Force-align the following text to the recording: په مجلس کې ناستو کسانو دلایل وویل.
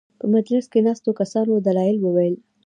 په 0.19 0.25
مجلس 0.33 0.65
کې 0.71 0.79
ناستو 0.87 1.11
کسانو 1.19 1.63
دلایل 1.67 1.97
وویل. 2.01 2.35